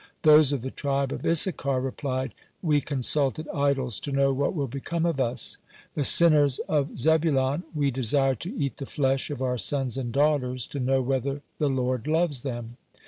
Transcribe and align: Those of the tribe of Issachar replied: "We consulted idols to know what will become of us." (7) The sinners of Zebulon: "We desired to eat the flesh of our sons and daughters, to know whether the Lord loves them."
Those 0.23 0.51
of 0.51 0.63
the 0.63 0.71
tribe 0.71 1.11
of 1.11 1.27
Issachar 1.27 1.79
replied: 1.79 2.33
"We 2.63 2.81
consulted 2.81 3.47
idols 3.53 3.99
to 3.99 4.11
know 4.11 4.33
what 4.33 4.55
will 4.55 4.65
become 4.65 5.05
of 5.05 5.19
us." 5.19 5.59
(7) 5.89 5.89
The 5.93 6.03
sinners 6.03 6.59
of 6.67 6.97
Zebulon: 6.97 7.65
"We 7.75 7.91
desired 7.91 8.39
to 8.39 8.55
eat 8.55 8.77
the 8.77 8.87
flesh 8.87 9.29
of 9.29 9.43
our 9.43 9.59
sons 9.59 9.99
and 9.99 10.11
daughters, 10.11 10.65
to 10.69 10.79
know 10.79 11.03
whether 11.03 11.43
the 11.59 11.69
Lord 11.69 12.07
loves 12.07 12.41
them." 12.41 12.77